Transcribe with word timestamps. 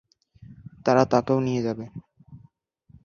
তারা 0.85 1.03
তাকেও 1.05 1.39
নিয়ে 1.39 1.61
যাবে। 1.61 1.85